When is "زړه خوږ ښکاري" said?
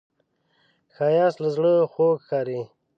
1.55-2.61